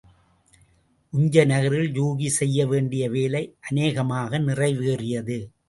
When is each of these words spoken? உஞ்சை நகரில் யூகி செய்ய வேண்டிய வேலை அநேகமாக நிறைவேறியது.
உஞ்சை 1.13 1.43
நகரில் 1.45 1.91
யூகி 1.93 2.27
செய்ய 2.39 2.67
வேண்டிய 2.67 3.03
வேலை 3.09 3.43
அநேகமாக 3.61 4.39
நிறைவேறியது. 4.39 5.39